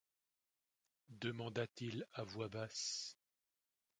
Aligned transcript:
demanda-t-il 1.09 2.07
à 2.13 2.23
voix 2.23 2.49
basse. 2.49 3.17